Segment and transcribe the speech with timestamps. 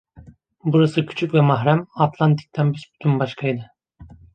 [0.63, 3.67] Burası küçük ve mahrem Atlantik'ten büsbütün başkaydı.